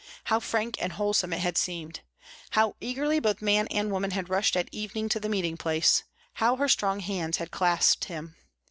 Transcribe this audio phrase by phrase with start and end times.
[0.23, 1.99] How frank and wholesome it had seemed.
[2.49, 6.05] How eagerly both man and woman had rushed at evening to the meeting place.
[6.33, 8.35] How her strong hands had clasped him.